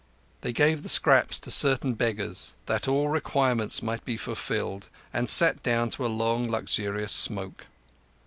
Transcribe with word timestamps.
They 0.41 0.51
gave 0.51 0.81
the 0.81 0.89
scraps 0.89 1.37
to 1.41 1.51
certain 1.51 1.93
beggars, 1.93 2.55
that 2.65 2.87
all 2.87 3.09
requirements 3.09 3.83
might 3.83 4.03
be 4.03 4.17
fulfilled, 4.17 4.87
and 5.13 5.29
sat 5.29 5.61
down 5.61 5.91
to 5.91 6.05
a 6.07 6.07
long, 6.07 6.49
luxurious 6.49 7.11
smoke. 7.11 7.67